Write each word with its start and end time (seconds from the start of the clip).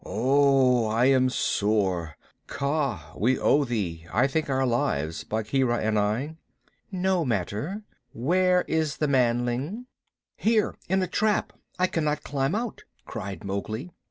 "Wow! 0.03 0.85
I 0.89 1.05
am 1.11 1.29
sore. 1.29 2.17
Kaa, 2.47 3.13
we 3.15 3.37
owe 3.37 3.63
thee, 3.65 4.07
I 4.11 4.25
think, 4.25 4.49
our 4.49 4.65
lives 4.65 5.23
Bagheera 5.23 5.77
and 5.77 5.99
I." 5.99 6.37
"No 6.91 7.23
matter. 7.23 7.83
Where 8.11 8.63
is 8.63 8.97
the 8.97 9.07
manling?" 9.07 9.85
"Here, 10.37 10.73
in 10.89 11.03
a 11.03 11.07
trap. 11.07 11.53
I 11.77 11.85
cannot 11.85 12.23
climb 12.23 12.55
out," 12.55 12.83
cried 13.05 13.43
Mowgli. 13.43 13.91